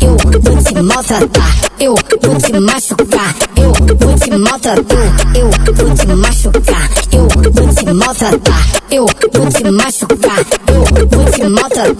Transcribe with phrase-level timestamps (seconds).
[0.00, 6.06] eu vou te maltratar, eu vou te machucar, eu vou te maltratar, eu vou te
[6.06, 11.94] machucar, eu vou te maltratar, eu vou te machucar, eu vou te maltratar.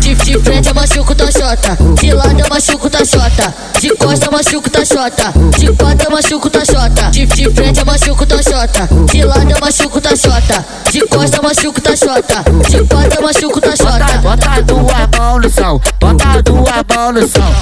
[0.00, 3.88] De, de, de frente eu machuco tá chota, de lado eu machuco tá chota, de
[3.96, 7.86] costa eu machuco tá chota, de quatro eu machuco tá chota, de, de frente eu
[7.86, 12.44] machuco tá chota, de lado eu machuco tá chota, de costa eu machuco tá chota,
[12.68, 13.99] de quatro eu machuco tá chota.
[14.40, 17.52] Bota tua mão no chão, bota tua mão no chão.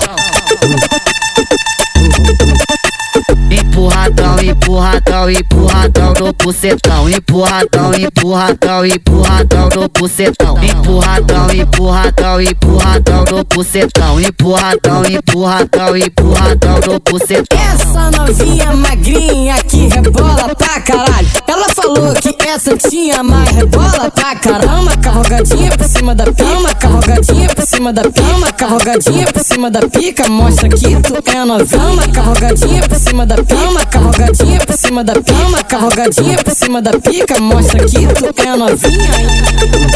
[3.50, 7.09] Empurradão, empurradão, empurradão no bucetão.
[7.09, 10.56] Empurradão, empurradão, empurradão no bucetão.
[10.62, 14.20] Empurradão, empurradão, empurradão no bucetão.
[14.20, 17.58] Empurradão, empurradão, empurradão no bucetão.
[17.58, 21.28] Essa novinha magrinha que rebola pra caralho.
[21.47, 24.97] Ela falou que essa tinha mais rebola pra caramba.
[24.97, 30.28] Carrogadinha pra cima da cama, carrogadinha pra cima da cama, carrogadinha pra cima da pica.
[30.28, 35.64] Mostra que tu é novinha, carrogadinha pra cima da cama, carrogadinha pra cima da cama,
[35.64, 37.41] carrogadinha pra cima da pica.
[37.41, 39.88] Mostra que tu é novinha.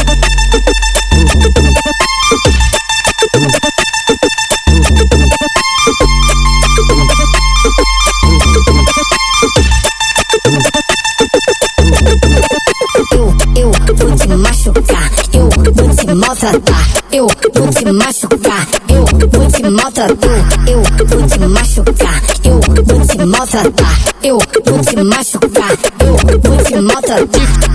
[16.43, 23.07] Maltratar, eu vou te machucar, eu vou te maltratar, eu vou te machucar, eu vou
[23.07, 27.27] te maltratar, eu vou te machucar, eu vou te maltratar.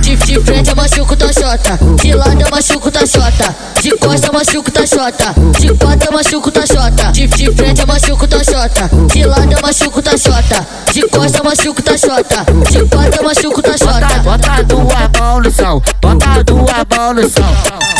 [0.02, 4.26] De, de frente eu machuco tua xota, de lado eu machuco tua xota, de costa
[4.26, 7.12] eu machuco tua xota, de quatro eu machuco tua xota.
[7.12, 11.38] De, de frente eu machuco tua xota, de lado eu machuco tua xota, de costa
[11.38, 14.18] eu machuco tua xota, de quatro eu machuco tua xota.
[14.22, 17.97] Bota tua mão no chão, bota tua mão no chão.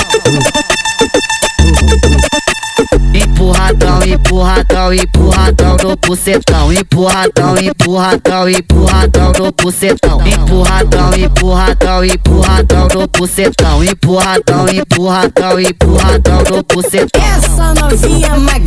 [3.15, 6.73] Empurradão, empurradão, empurradão no bucetão.
[6.73, 10.21] Empurradão, empurradão, empurradão no bucetão.
[10.27, 13.83] Empurradão, empurradão, empurradão no bucetão.
[13.83, 17.23] Empurradão, empurradão, empurradão no bucetão.
[17.23, 18.58] Essa novinha magrinha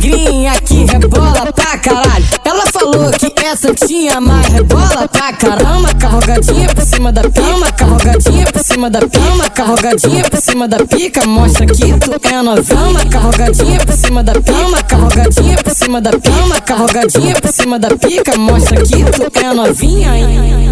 [3.56, 5.94] falou que essa tinha mais rebola pra caramba.
[5.94, 11.26] Carrogadinha pra cima da cama, carrogadinha pra cima da cama, carrogadinha pra cima da pica.
[11.26, 16.60] Mostra que tu é novinha, carrogadinha pra cima da cama, carrogadinha pra cima da cama,
[16.60, 18.38] carrogadinha pra cima da pica.
[18.38, 20.16] Mostra que tu é novinha.
[20.16, 20.71] hein?